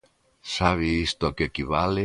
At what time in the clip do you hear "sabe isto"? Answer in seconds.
0.55-1.23